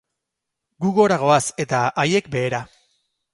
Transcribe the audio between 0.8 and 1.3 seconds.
Gu gora